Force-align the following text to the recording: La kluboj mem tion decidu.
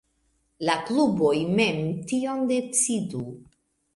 La 0.69 0.77
kluboj 0.87 1.33
mem 1.59 1.83
tion 2.11 2.43
decidu. 2.53 3.23